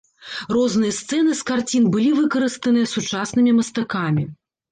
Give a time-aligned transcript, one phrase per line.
[0.57, 4.23] Розныя сцэны з карцін былі выкарыстаныя сучаснымі мастакамі.